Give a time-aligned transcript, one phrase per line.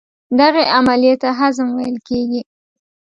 [0.39, 2.41] دغې عملیې ته هضم ویل کېږي.